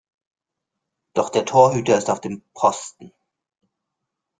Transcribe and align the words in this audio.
Doch 1.13 1.29
der 1.29 1.45
Torhüter 1.45 1.95
ist 1.95 2.09
auf 2.09 2.19
dem 2.19 2.41
Posten. 2.55 3.13